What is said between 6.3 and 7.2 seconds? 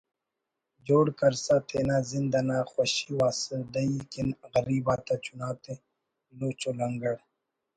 لوچ و لنگڑ